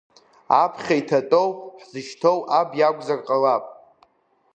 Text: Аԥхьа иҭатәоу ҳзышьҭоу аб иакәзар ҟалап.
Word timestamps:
Аԥхьа 0.61 0.95
иҭатәоу 0.99 1.49
ҳзышьҭоу 1.79 2.39
аб 2.59 2.69
иакәзар 2.79 3.19
ҟалап. 3.27 3.63